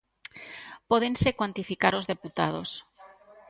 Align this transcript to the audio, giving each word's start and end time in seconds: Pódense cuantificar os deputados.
Pódense 0.89 1.35
cuantificar 1.39 1.93
os 1.99 2.07
deputados. 2.11 2.69